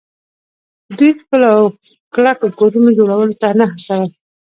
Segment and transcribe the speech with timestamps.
[0.97, 1.63] دوی ښکلو او
[2.15, 4.07] کلکو کورونو جوړولو ته نه هڅول